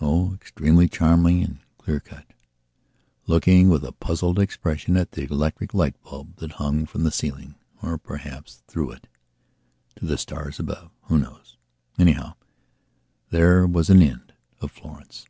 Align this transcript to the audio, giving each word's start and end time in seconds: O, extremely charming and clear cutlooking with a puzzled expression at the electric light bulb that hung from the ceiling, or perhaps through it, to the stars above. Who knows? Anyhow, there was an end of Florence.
O, 0.00 0.32
extremely 0.32 0.86
charming 0.86 1.42
and 1.42 1.58
clear 1.76 1.98
cutlooking 3.28 3.68
with 3.68 3.84
a 3.84 3.90
puzzled 3.90 4.38
expression 4.38 4.96
at 4.96 5.10
the 5.10 5.24
electric 5.24 5.74
light 5.74 6.00
bulb 6.04 6.36
that 6.36 6.52
hung 6.52 6.86
from 6.86 7.02
the 7.02 7.10
ceiling, 7.10 7.56
or 7.82 7.98
perhaps 7.98 8.62
through 8.68 8.92
it, 8.92 9.08
to 9.96 10.06
the 10.06 10.18
stars 10.18 10.60
above. 10.60 10.92
Who 11.08 11.18
knows? 11.18 11.56
Anyhow, 11.98 12.34
there 13.30 13.66
was 13.66 13.90
an 13.90 14.02
end 14.02 14.34
of 14.60 14.70
Florence. 14.70 15.26